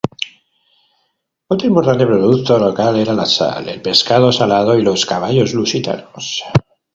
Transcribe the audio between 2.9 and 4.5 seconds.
era la sal, el pescado